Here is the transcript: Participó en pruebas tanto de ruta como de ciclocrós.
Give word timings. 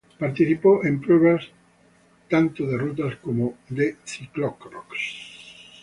Participó 0.17 0.83
en 0.83 0.99
pruebas 0.99 1.45
tanto 2.27 2.65
de 2.65 2.75
ruta 2.75 3.03
como 3.21 3.59
de 3.69 3.97
ciclocrós. 4.03 5.73